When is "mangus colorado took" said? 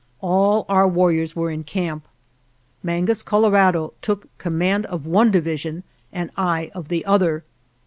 2.81-4.35